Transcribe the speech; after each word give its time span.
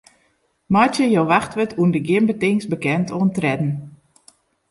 Meitsje 0.73 1.05
jo 1.15 1.23
wachtwurd 1.31 1.77
ûnder 1.81 2.03
gjin 2.07 2.27
betingst 2.31 2.69
bekend 2.73 3.07
oan 3.17 3.29
tredden. 3.35 3.71